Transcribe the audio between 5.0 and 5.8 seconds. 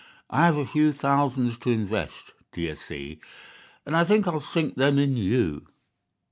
you.